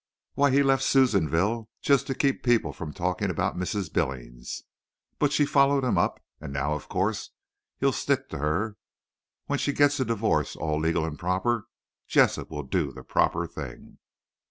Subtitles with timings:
[0.33, 3.93] Why, he left Susanville just to keep people from talking about Mrs.
[3.93, 4.63] Billings.
[5.19, 7.29] But she followed him up, and now, of course,
[7.77, 8.77] he'll stick to her.
[9.45, 11.67] When she gets a divorce, all legal and proper,
[12.07, 13.99] Jessup will do the proper thing."